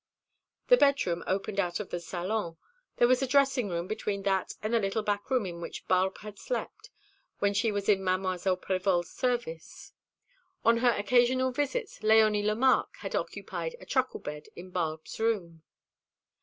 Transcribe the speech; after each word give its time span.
The 0.69 0.77
bedroom 0.77 1.23
opened 1.27 1.59
out 1.59 1.79
of 1.79 1.91
the 1.91 1.99
salon. 1.99 2.57
There 2.97 3.07
was 3.07 3.21
a 3.21 3.27
dressing 3.27 3.69
room 3.69 3.85
between 3.85 4.23
that 4.23 4.55
and 4.63 4.73
the 4.73 4.79
little 4.79 5.03
back 5.03 5.29
room 5.29 5.45
in 5.45 5.61
which 5.61 5.87
Barbe 5.87 6.17
had 6.21 6.39
slept, 6.39 6.89
when 7.37 7.53
she 7.53 7.71
was 7.71 7.87
in 7.87 8.03
Mademoiselle 8.03 8.57
Prévol's 8.57 9.11
service. 9.11 9.93
On 10.65 10.77
her 10.77 10.89
occasional 10.89 11.51
visits 11.51 11.99
Léonie 11.99 12.43
Lemarque 12.43 12.97
had 13.01 13.13
occupied 13.15 13.75
a 13.79 13.85
truckle 13.85 14.19
bed 14.19 14.47
in 14.55 14.71
Barbe's 14.71 15.19
room. 15.19 15.61